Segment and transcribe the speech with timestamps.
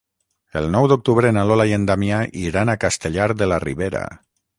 [0.59, 4.03] El nou d'octubre na Lola i en Damià iran a Castellar de la Ribera.